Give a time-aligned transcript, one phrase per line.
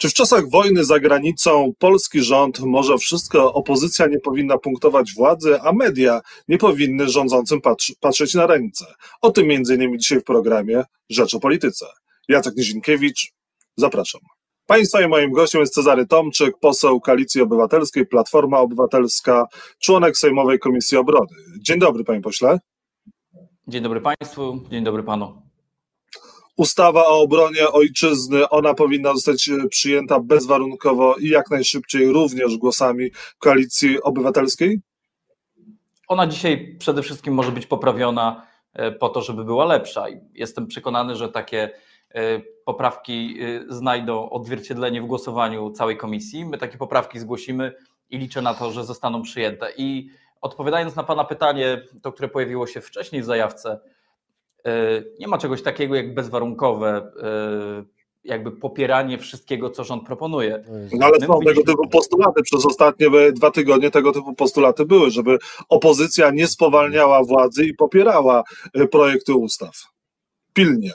[0.00, 5.60] Czy w czasach wojny za granicą polski rząd może wszystko, opozycja nie powinna punktować władzy,
[5.60, 8.86] a media nie powinny rządzącym patrzy, patrzeć na ręce?
[9.20, 11.86] O tym innymi dzisiaj w programie Rzecz o Polityce.
[12.28, 13.32] Jacek Nizinkiewicz,
[13.76, 14.20] zapraszam.
[14.66, 19.46] Państwa i moim gościem jest Cezary Tomczyk, poseł Koalicji Obywatelskiej, Platforma Obywatelska,
[19.78, 21.36] członek Sejmowej Komisji Obrony.
[21.60, 22.58] Dzień dobry, panie pośle.
[23.68, 25.49] Dzień dobry państwu, dzień dobry panu
[26.60, 33.10] ustawa o obronie ojczyzny, ona powinna zostać e, przyjęta bezwarunkowo i jak najszybciej, również głosami
[33.38, 34.80] Koalicji Obywatelskiej?
[36.08, 40.06] Ona dzisiaj przede wszystkim może być poprawiona e, po to, żeby była lepsza.
[40.34, 41.70] Jestem przekonany, że takie
[42.10, 43.38] e, poprawki
[43.68, 46.44] znajdą odzwierciedlenie w głosowaniu całej komisji.
[46.44, 47.72] My takie poprawki zgłosimy
[48.10, 49.72] i liczę na to, że zostaną przyjęte.
[49.76, 53.80] I odpowiadając na Pana pytanie, to które pojawiło się wcześniej w zajawce,
[55.18, 57.84] nie ma czegoś takiego jak bezwarunkowe e,
[58.24, 60.64] jakby popieranie wszystkiego, co rząd proponuje.
[60.92, 62.42] No ale są tego typu postulaty.
[62.42, 68.42] Przez ostatnie dwa tygodnie tego typu postulaty były, żeby opozycja nie spowalniała władzy i popierała
[68.74, 69.74] e, projekty ustaw.
[70.52, 70.92] Pilnie.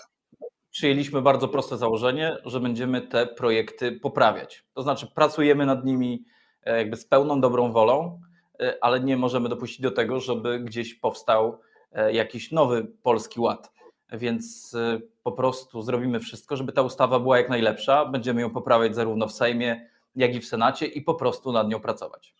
[0.71, 4.65] Przyjęliśmy bardzo proste założenie, że będziemy te projekty poprawiać.
[4.73, 6.25] To znaczy pracujemy nad nimi
[6.65, 8.19] jakby z pełną dobrą wolą,
[8.81, 11.74] ale nie możemy dopuścić do tego, żeby gdzieś powstał E,
[12.11, 13.75] jakiś nowy polski ład.
[14.11, 18.05] Więc e, po prostu zrobimy wszystko, żeby ta ustawa była jak najlepsza.
[18.05, 21.79] Będziemy ją poprawiać zarówno w Sejmie, jak i w Senacie i po prostu nad nią
[21.79, 22.35] pracować.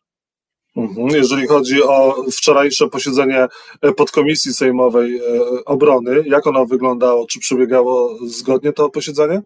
[0.76, 1.08] Mhm.
[1.08, 3.48] Jeżeli chodzi o wczorajsze posiedzenie
[3.82, 5.22] e, podkomisji sejmowej
[5.66, 7.28] obrony, jak ono wyglądało?
[7.28, 9.42] Czy przebiegało zgodnie to posiedzenie?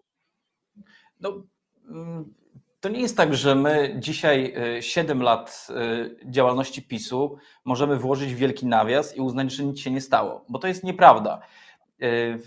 [1.20, 1.42] No,
[1.90, 2.34] mm,
[2.80, 8.34] to nie jest tak, że my dzisiaj 7 y, lat y, działalności PiSu możemy włożyć
[8.34, 11.40] w wielki nawias i uznać, że nic się nie stało, bo to jest nieprawda.
[12.02, 12.38] Y,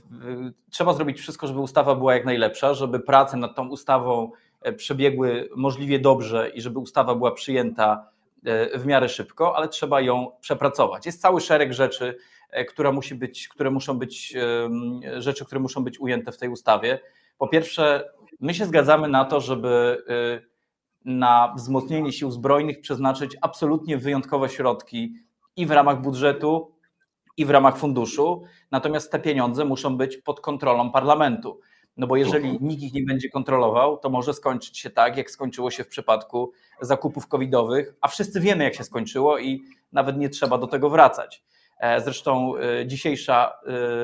[0.70, 4.31] trzeba zrobić wszystko, żeby ustawa była jak najlepsza, żeby prace nad tą ustawą
[4.62, 8.09] e, przebiegły możliwie dobrze i żeby ustawa była przyjęta
[8.45, 11.06] e, w miarę szybko, ale trzeba ją przepracować.
[11.06, 12.18] Jest cały szereg rzeczy,
[12.50, 14.36] e, które, musi być, które muszą być
[15.18, 17.00] rzeczy, które muszą być ujęte w tej ustawie.
[17.38, 18.09] Po pierwsze,
[18.44, 20.48] My się zgadzamy na to, żeby y,
[21.06, 25.14] na wzmocnienie sił zbrojnych przeznaczyć absolutnie wyjątkowe środki
[25.56, 26.72] i w ramach budżetu,
[27.38, 28.44] i w ramach funduszu.
[28.72, 31.59] Natomiast te pieniądze muszą być pod kontrolą parlamentu.
[31.98, 32.68] No bo jeżeli mhm.
[32.68, 36.52] nikt ich nie będzie kontrolował, to może skończyć się tak, jak skończyło się w przypadku
[36.81, 41.44] zakupów covidowych, a wszyscy wiemy, jak się skończyło i nawet nie trzeba do tego wracać.
[41.80, 43.54] E, zresztą y, dzisiejsza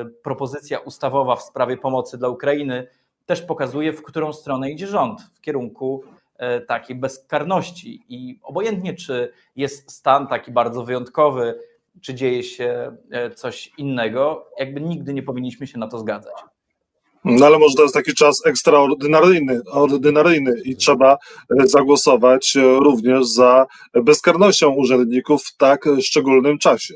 [0.06, 2.86] y, propozycja ustawowa w sprawie pomocy dla Ukrainy
[3.30, 6.04] też pokazuje, w którą stronę idzie rząd, w kierunku
[6.36, 8.04] e, takiej bezkarności.
[8.08, 11.54] I obojętnie, czy jest stan taki bardzo wyjątkowy,
[12.00, 16.34] czy dzieje się e, coś innego, jakby nigdy nie powinniśmy się na to zgadzać.
[17.24, 21.12] No ale może to jest taki czas ekstraordynaryjny ordynaryjny i trzeba
[21.60, 26.94] e, zagłosować również za bezkarnością urzędników w tak szczególnym czasie.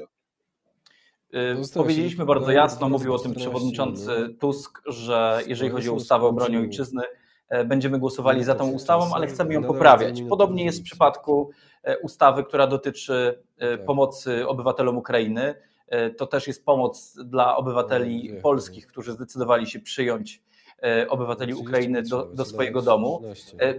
[1.34, 6.32] Y, powiedzieliśmy bardzo jasno, mówił o tym przewodniczący Tusk, że jeżeli chodzi o ustawę o
[6.32, 7.02] broni ojczyzny,
[7.48, 10.22] e, będziemy głosowali za tą ustawą, ale chcemy ją poprawiać.
[10.28, 11.50] Podobnie jest w przypadku
[11.82, 13.86] e, ustawy, która dotyczy e, tak.
[13.86, 15.54] pomocy obywatelom Ukrainy.
[16.16, 20.42] To też jest pomoc dla obywateli polskich, którzy zdecydowali się przyjąć
[21.08, 23.22] obywateli Ukrainy do, do swojego domu.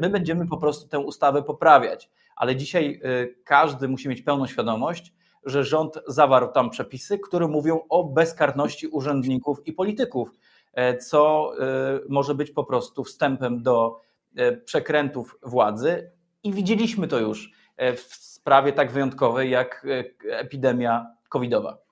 [0.02, 3.02] My będziemy po prostu tę ustawę poprawiać, ale dzisiaj
[3.44, 5.14] każdy musi mieć pełną świadomość,
[5.46, 10.32] że rząd zawarł tam przepisy, które mówią o bezkarności urzędników i polityków,
[10.74, 14.00] e, co e, może być po prostu wstępem do
[14.36, 16.12] e, przekrętów władzy.
[16.44, 17.52] I widzieliśmy to już
[17.96, 19.88] w sprawie tak wyjątkowej jak
[20.30, 21.85] epidemia covidowa.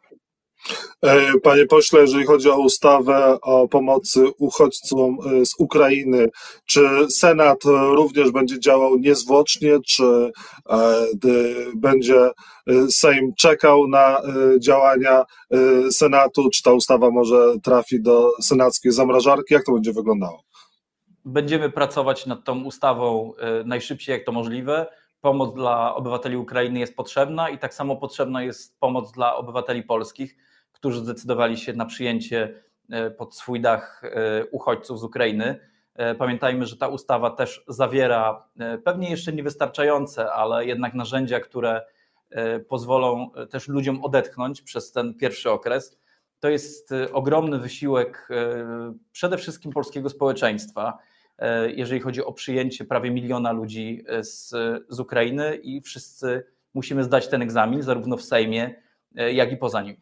[1.02, 6.30] E, panie pośle, jeżeli chodzi o ustawę o pomocy uchodźcom e, z Ukrainy,
[6.66, 7.64] czy Senat
[7.96, 10.32] również będzie działał niezwłocznie, czy
[10.70, 11.06] e,
[11.76, 12.30] będzie
[12.90, 14.22] Sejm czekał na
[14.60, 15.24] działania
[15.92, 19.54] Senatu, czy ta ustawa może trafi do senackiej zamrażarki?
[19.54, 20.44] Jak to będzie wyglądało?
[21.26, 23.34] Będziemy pracować nad tą ustawą
[23.66, 24.88] najszybciej jak to możliwe.
[25.24, 30.38] Pomoc dla obywateli Ukrainy jest potrzebna i tak samo potrzebna jest pomoc dla obywateli polskich
[30.84, 35.60] którzy zdecydowali się na przyjęcie e, pod swój dach e, uchodźców z Ukrainy.
[35.96, 38.48] E, pamiętajmy, że ta ustawa też zawiera
[38.84, 41.86] pewnie jeszcze niewystarczające, ale jednak narzędzia, które
[42.70, 46.00] pozwolą też ludziom odetchnąć przez ten pierwszy okres.
[46.40, 48.30] To jest ogromny wysiłek
[49.12, 50.98] przede wszystkim polskiego społeczeństwa,
[51.76, 54.50] jeżeli chodzi o przyjęcie prawie miliona ludzi z,
[54.90, 56.44] z Ukrainy i wszyscy
[56.74, 58.76] musimy zdać ten egzamin, zarówno w Sejmie,
[59.16, 59.96] jak i poza nim.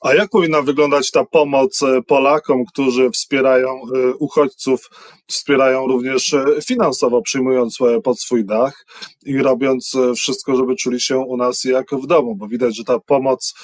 [0.00, 4.90] A jak powinna wyglądać ta pomoc e, Polakom, którzy wspierają e, uchodźców,
[5.26, 8.86] wspierają również e, finansowo, przyjmując pod swój dach
[9.24, 12.36] i robiąc wszystko, żeby czuli się u nas jak w domu?
[12.36, 13.54] Bo widać, że ta pomoc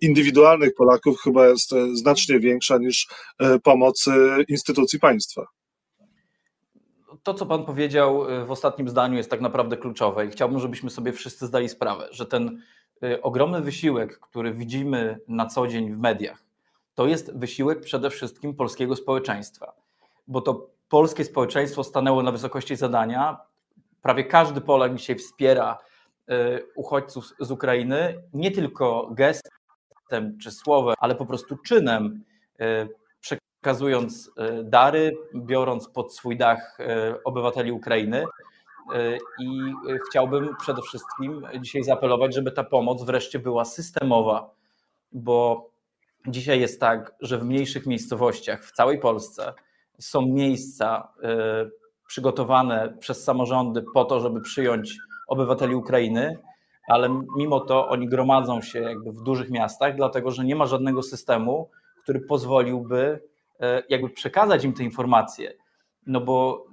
[0.00, 3.06] indywidualnych Polaków chyba jest znacznie większa niż
[3.62, 4.04] pomoc
[4.48, 5.46] instytucji państwa.
[7.22, 11.12] To, co Pan powiedział w ostatnim zdaniu, jest tak naprawdę kluczowe i chciałbym, żebyśmy sobie
[11.12, 12.62] wszyscy zdali sprawę, że ten
[13.22, 16.42] ogromny wysiłek, który widzimy na co dzień w mediach,
[16.94, 19.72] to jest wysiłek przede wszystkim polskiego społeczeństwa,
[20.28, 23.40] bo to polskie społeczeństwo stanęło na wysokości zadania.
[24.02, 25.78] Prawie każdy Polak dzisiaj wspiera
[26.30, 26.34] y,
[26.74, 32.24] uchodźców z Ukrainy, nie tylko gestem czy słowem, ale po prostu czynem,
[32.60, 32.88] y,
[33.20, 34.30] przekazując
[34.64, 36.78] dary, biorąc pod swój dach
[37.24, 38.24] obywateli Ukrainy.
[38.94, 44.50] E, I e, chciałbym przede wszystkim dzisiaj zaapelować, żeby ta pomoc wreszcie była systemowa,
[45.12, 45.68] bo
[46.28, 49.54] dzisiaj jest tak, że w mniejszych miejscowościach w całej Polsce
[49.98, 51.70] są miejsca e,
[52.06, 54.98] przygotowane przez samorządy po to, żeby przyjąć
[55.28, 56.38] obywateli Ukrainy,
[56.88, 61.02] ale mimo to oni gromadzą się jakby w dużych miastach, dlatego że nie ma żadnego
[61.02, 61.70] systemu,
[62.02, 63.20] który pozwoliłby
[63.88, 65.52] jakby przekazać im te informacje.
[66.06, 66.66] No bo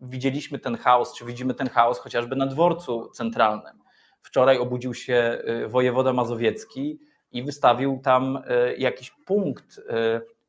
[0.00, 3.80] widzieliśmy ten chaos, czy widzimy ten chaos chociażby na dworcu centralnym.
[4.22, 7.00] Wczoraj obudził się y, wojewoda mazowiecki
[7.32, 9.82] i wystawił tam y, jakiś punkt y,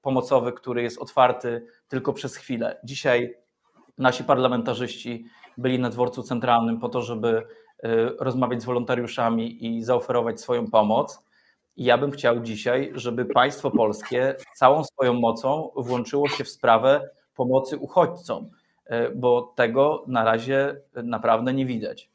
[0.01, 2.79] pomocowy, który jest otwarty tylko przez chwilę.
[2.83, 3.35] Dzisiaj
[3.97, 5.25] nasi parlamentarzyści
[5.57, 7.43] byli na dworcu centralnym po to, żeby
[8.19, 11.23] rozmawiać z wolontariuszami i zaoferować swoją pomoc.
[11.75, 17.09] I ja bym chciał dzisiaj, żeby państwo polskie całą swoją mocą włączyło się w sprawę
[17.35, 18.49] pomocy uchodźcom
[19.15, 22.09] bo tego na razie naprawdę nie widać.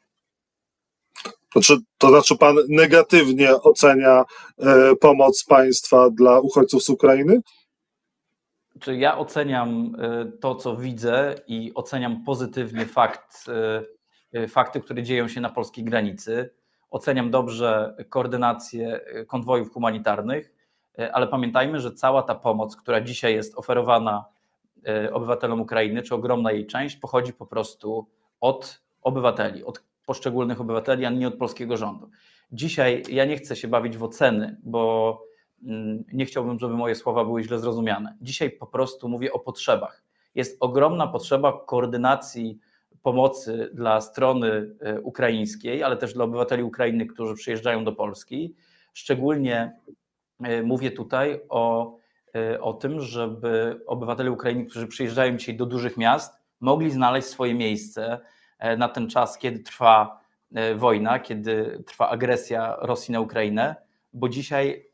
[1.55, 4.25] To, czy, to znaczy, pan negatywnie ocenia
[4.59, 7.41] e, pomoc państwa dla uchodźców z Ukrainy?
[8.81, 13.45] Czy ja oceniam e, to, co widzę i oceniam pozytywnie fakt,
[14.49, 16.51] fakty, które dzieją się na polskiej granicy.
[16.91, 20.53] Oceniam dobrze koordynację konwojów humanitarnych,
[21.13, 24.36] ale pamiętajmy, że cała ta pomoc, która dzisiaj jest oferowana E,
[25.13, 28.07] obywatelom Ukrainy, czy ogromna jej część pochodzi po prostu
[28.41, 32.11] od obywateli, od poszczególnych obywateli, a nie od polskiego rządu.
[32.53, 35.23] Dzisiaj ja nie chcę się bawić w oceny, bo
[35.65, 38.17] mm, nie chciałbym, żeby moje słowa były źle zrozumiane.
[38.21, 40.05] Dzisiaj po prostu mówię o potrzebach.
[40.35, 42.59] Jest ogromna potrzeba koordynacji
[43.03, 48.55] pomocy dla strony e, ukraińskiej, ale też dla obywateli Ukrainy, którzy przyjeżdżają do Polski.
[48.95, 49.73] Szczególnie
[50.43, 51.95] e, mówię tutaj o
[52.61, 58.21] o tym, żeby obywatele Ukrainy, którzy przyjeżdżają dzisiaj do dużych miast, mogli znaleźć swoje miejsce
[58.59, 60.21] e, na ten czas, kiedy trwa
[60.55, 63.77] e, wojna, kiedy trwa agresja Rosji na Ukrainę,
[64.13, 64.87] bo dzisiaj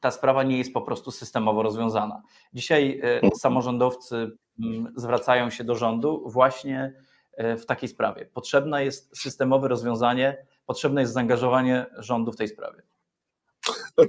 [0.00, 2.22] ta sprawa nie jest po prostu systemowo rozwiązana.
[2.52, 4.30] Dzisiaj e, samorządowcy
[4.64, 6.92] mm, zwracają się do rządu właśnie
[7.38, 8.26] w takiej sprawie.
[8.26, 12.82] Potrzebne jest systemowe rozwiązanie, potrzebne jest zaangażowanie rządu w tej sprawie.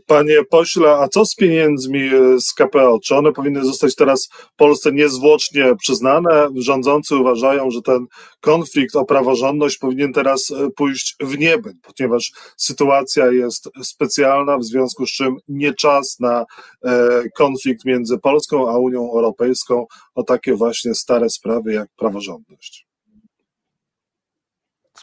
[0.08, 3.00] Panie pośle, a co z pieniędzmi e, z KPO?
[3.04, 6.48] Czy one powinny zostać teraz Polsce niezwłocznie przyznane?
[6.56, 8.06] Rządzący uważają, że ten
[8.42, 15.06] konflikt o praworządność powinien teraz e, pójść w niebyt, ponieważ sytuacja jest specjalna, w związku
[15.06, 16.46] z czym nie czas na
[16.84, 19.86] e, konflikt między Polską a Unią Europejską
[20.16, 22.85] o takie właśnie stare sprawy jak praworządność.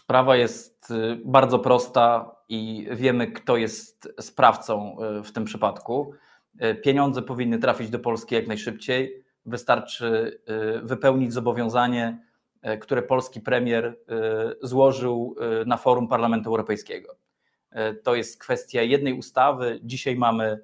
[0.03, 6.13] Sprawa jest y, bardzo prosta i wiemy, kto jest sprawcą y, w tym przypadku.
[6.65, 9.25] Y, pieniądze powinny trafić do Polski jak najszybciej.
[9.47, 10.41] Wystarczy
[10.83, 12.19] wypełnić zobowiązanie,
[12.81, 13.99] które polski premier
[14.63, 17.17] złożył na forum Parlamentu Europejskiego.
[18.03, 19.81] To jest kwestia jednej ustawy.
[19.83, 20.59] Dzisiaj mamy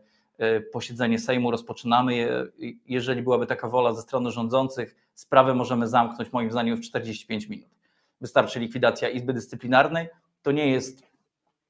[0.73, 2.47] posiedzenie Sejmu, rozpoczynamy je.
[2.87, 7.78] Jeżeli byłaby taka wola ze strony rządzących, sprawę możemy zamknąć moim zdaniem w 45 minut
[8.21, 10.09] wystarczy likwidacja Izby Dyscyplinarnej.
[10.43, 11.03] To nie jest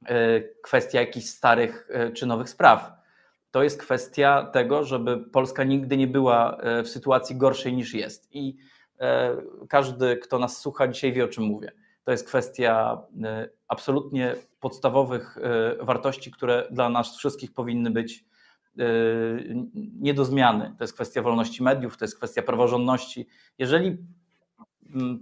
[0.05, 2.93] e, kwestia jakichś starych e, czy nowych spraw.
[3.51, 8.29] To jest kwestia tego, żeby Polska nigdy nie była e, w sytuacji gorszej niż jest.
[8.33, 8.57] I
[9.69, 11.73] każdy, kto nas słucha, dzisiaj wie, o czym mówię.
[12.05, 13.03] To jest kwestia
[13.69, 15.39] absolutnie podstawowych
[15.81, 18.25] wartości, które dla nas wszystkich powinny być
[20.01, 20.75] nie do zmiany.
[20.79, 23.27] To jest kwestia wolności mediów, to jest kwestia praworządności.
[23.59, 23.99] Jeżeli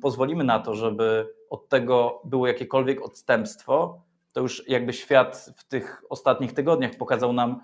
[0.03, 6.03] pozwolimy na to, żeby od tego było jakiekolwiek odstępstwo, to już jakby świat w tych
[6.09, 7.61] ostatnich tygodniach pokazał nam,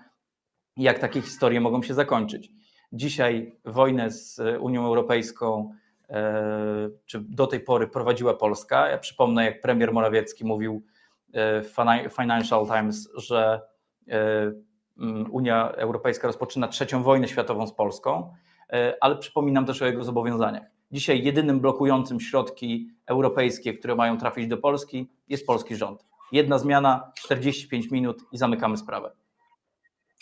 [0.77, 2.51] jak takie historie mogą się zakończyć.
[2.93, 5.73] Dzisiaj wojnę z Unią Europejską,
[6.09, 8.89] e, czy do tej pory prowadziła Polska.
[8.89, 10.83] Ja przypomnę, jak premier Morawiecki mówił
[11.33, 11.75] e, w
[12.15, 13.61] Financial Times, że
[14.07, 14.51] e,
[14.97, 18.33] mm, Unia Europejska rozpoczyna trzecią wojnę światową z Polską,
[19.01, 20.63] ale przypominam też o jego zobowiązaniach.
[20.93, 26.05] Dzisiaj jedynym blokującym środki europejskie, które mają trafić do Polski, jest polski rząd.
[26.31, 29.11] Jedna zmiana, 45 minut i zamykamy sprawę.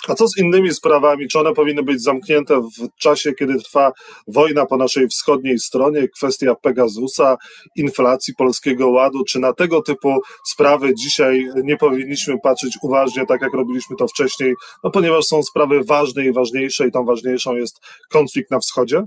[0.08, 1.28] A co z innymi sprawami?
[1.28, 3.92] Czy one powinny być zamknięte w czasie, kiedy trwa
[4.28, 6.08] wojna po naszej wschodniej stronie?
[6.08, 7.38] Kwestia Pegasusa,
[7.76, 9.24] inflacji Polskiego Ładu.
[9.24, 14.54] Czy na tego typu sprawy dzisiaj nie powinniśmy patrzeć uważnie, tak jak robiliśmy to wcześniej?
[14.84, 19.04] No ponieważ są sprawy ważne i ważniejsze, i tą ważniejszą jest konflikt na wschodzie?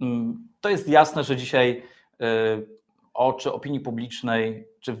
[0.00, 1.82] Mm, to jest jasne, że dzisiaj
[2.22, 2.76] y,
[3.16, 4.96] oczy opinii publicznej, czy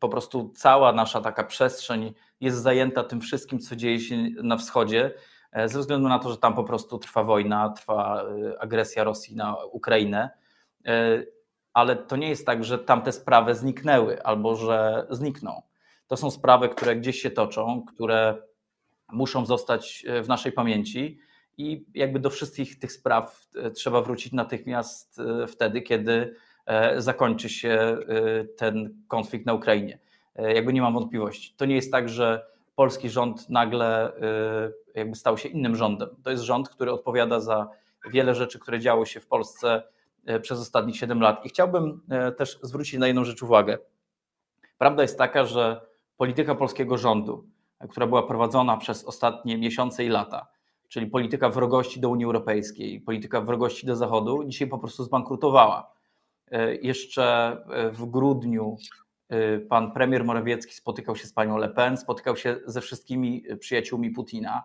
[0.00, 5.14] po prostu cała nasza taka przestrzeń jest zajęta tym wszystkim, co dzieje się na wschodzie,
[5.52, 9.36] e, ze względu na to, że tam po prostu trwa wojna, trwa e, agresja Rosji
[9.36, 10.30] na Ukrainę.
[10.86, 11.22] E,
[11.72, 15.62] ale to nie jest tak, że tamte sprawy zniknęły albo że znikną.
[16.06, 18.42] To są sprawy, które gdzieś się toczą, które
[19.12, 21.18] muszą zostać w naszej pamięci
[21.58, 26.34] i jakby do wszystkich tych spraw trzeba wrócić natychmiast wtedy, kiedy
[26.96, 27.98] zakończy się
[28.56, 29.98] ten konflikt na Ukrainie.
[30.36, 31.54] E, jakby nie mam wątpliwości.
[31.56, 36.08] To nie jest tak, że polski rząd nagle e, jakby stał się innym rządem.
[36.22, 37.68] To jest rząd, który odpowiada za
[38.10, 39.82] wiele rzeczy, które działy się w Polsce
[40.26, 41.46] e, przez ostatnich 7 lat.
[41.46, 42.02] I chciałbym
[42.36, 43.78] też zwrócić na jedną rzecz uwagę.
[44.78, 45.80] Prawda jest taka, że
[46.16, 47.44] polityka polskiego rządu,
[47.90, 50.46] która była prowadzona przez ostatnie miesiące i lata,
[50.92, 55.92] czyli polityka wrogości do Unii Europejskiej, polityka wrogości do Zachodu, dzisiaj po prostu zbankrutowała.
[56.82, 57.56] Jeszcze
[57.92, 58.76] w grudniu
[59.32, 64.10] Y, pan premier Morawiecki spotykał się z panią Le Pen, spotykał się ze wszystkimi przyjaciółmi
[64.10, 64.62] Putina,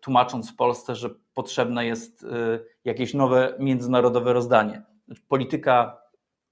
[0.00, 2.26] tłumacząc w Polsce, że potrzebne jest
[2.84, 4.82] jakieś nowe międzynarodowe rozdanie.
[5.06, 6.02] Znaczy, polityka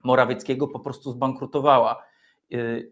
[0.05, 2.03] Morawieckiego po prostu zbankrutowała.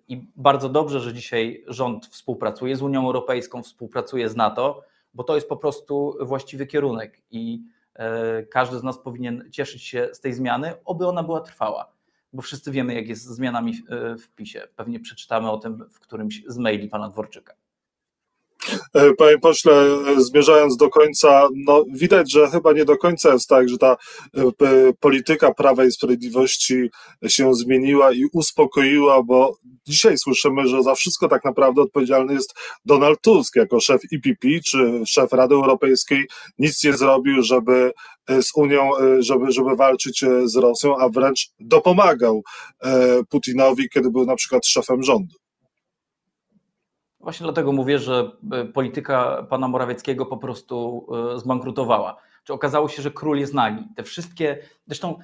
[0.09, 4.83] I bardzo dobrze, że dzisiaj rząd współpracuje z Unią Europejską, współpracuje z NATO,
[5.15, 7.63] bo to jest po prostu właściwy kierunek i
[8.51, 11.95] każdy z nas powinien cieszyć się z tej zmiany, oby ona była trwała
[12.35, 14.69] bo wszyscy wiemy, jak jest z zmianami w, e, PiSie.
[14.77, 17.55] Pewnie przeczytamy o tym w którymś z maili pana Dworczyka.
[18.95, 23.49] E, panie pośle, e, zmierzając do końca, no widać, że chyba nie do końca jest
[23.49, 23.97] tak, że ta
[25.01, 26.91] polityka Prawa i Sprawiedliwości
[27.29, 29.57] się zmieniła i uspokoiła, bo
[29.87, 32.55] dzisiaj słyszymy, że za wszystko tak naprawdę odpowiedzialny jest
[32.85, 36.25] Donald Tusk jako szef IPP czy szef Rady Europejskiej.
[36.59, 37.93] Nic nie zrobił, żeby
[38.27, 42.43] E, z Unią, e, żeby, żeby walczyć e, z Rosją, a wręcz dopomagał
[43.29, 45.35] Putinowi, kiedy był na przykład szefem rządu.
[47.25, 48.31] Właśnie dlatego mówię, że
[48.75, 52.17] polityka pana Morawieckiego po prostu zbankrutowała.
[52.45, 53.89] Czy okazało się, że król jest nagi?
[53.97, 54.59] Te wszystkie.
[54.87, 55.19] Zresztą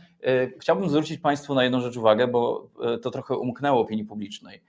[0.61, 2.71] chciałbym zwrócić Państwu na jedną rzecz uwagę, bo
[3.03, 4.63] to trochę umknęło opinii publicznej.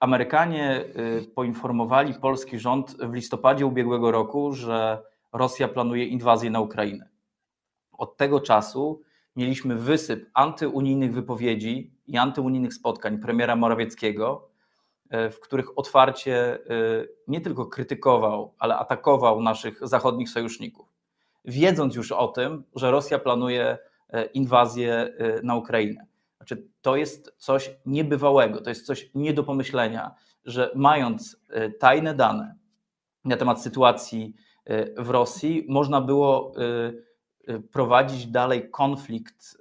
[0.00, 0.84] Amerykanie
[1.34, 7.08] poinformowali polski rząd w listopadzie ubiegłego roku, że Rosja planuje inwazję na Ukrainę.
[7.92, 9.02] Od tego czasu
[9.36, 14.49] mieliśmy wysyp antyunijnych wypowiedzi i antyunijnych spotkań premiera Morawieckiego, e,
[15.10, 16.58] w których otwarcie e,
[17.28, 20.92] nie tylko krytykował, ale atakował naszych zachodnich sojuszników.
[21.44, 25.12] Wiedząc już o tym, że Rosja planuje e, inwazję
[25.42, 26.06] na Ukrainę.
[26.36, 30.14] Znaczy, to jest coś niebywałego, to jest coś nie do pomyślenia,
[30.44, 31.40] że mając
[31.78, 32.54] tajne dane
[33.24, 34.34] na temat sytuacji
[34.96, 36.52] w Rosji, można było
[37.72, 39.56] prowadzić dalej konflikt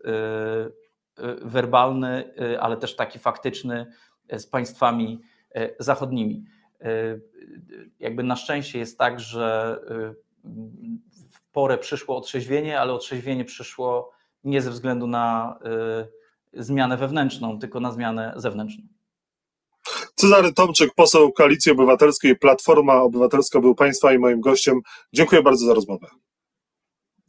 [1.41, 3.91] werbalny, ale też taki faktyczny
[4.38, 5.22] z państwami
[5.79, 6.44] zachodnimi.
[8.00, 9.79] Jakby na szczęście jest tak, że
[11.32, 14.12] w porę przyszło otrzeźwienie, ale otrzeźwienie przyszło
[14.44, 15.60] nie ze względu na
[16.53, 18.84] zmianę wewnętrzną, tylko na zmianę zewnętrzną.
[20.15, 24.82] Cezary Tomczyk, poseł Koalicji Obywatelskiej, Platforma Obywatelska był Państwa i moim gościem.
[25.13, 26.08] Dziękuję bardzo za rozmowę.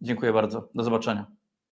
[0.01, 0.69] Dziękuję bardzo.
[0.75, 1.27] Do zobaczenia.